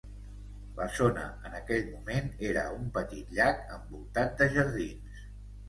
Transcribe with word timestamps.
La 0.79 0.87
zona 0.99 1.25
en 1.49 1.57
aquell 1.59 1.83
moment 1.91 2.33
era 2.53 2.65
un 2.79 2.89
petit 2.97 3.37
llac 3.41 3.63
envoltat 3.79 4.37
de 4.43 4.51
jardins. 4.59 5.25